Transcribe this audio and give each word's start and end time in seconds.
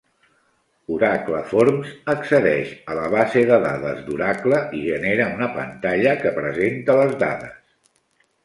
Oracle 0.93 1.41
Forms 1.49 1.91
accedeix 2.13 2.71
a 2.93 2.97
la 3.01 3.05
base 3.17 3.43
de 3.51 3.61
dades 3.67 4.01
d'Oracle 4.09 4.63
i 4.79 4.81
genera 4.89 5.31
una 5.37 5.51
pantalla 5.59 6.19
que 6.25 6.33
presenta 6.43 6.97
les 7.03 7.17
dades. 7.27 7.57